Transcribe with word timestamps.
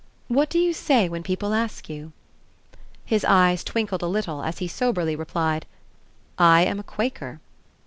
What 0.29 0.49
do 0.49 0.57
you 0.57 0.73
say 0.73 1.07
when 1.07 1.21
people 1.21 1.53
ask 1.53 1.87
you?" 1.87 2.11
His 3.05 3.23
eyes 3.23 3.63
twinkled 3.63 4.01
a 4.01 4.07
little 4.07 4.41
as 4.41 4.57
he 4.57 4.67
soberly 4.67 5.15
replied: 5.15 5.67
"I 6.39 6.61
am 6.63 6.79
a 6.79 6.83
Quaker." 6.83 7.39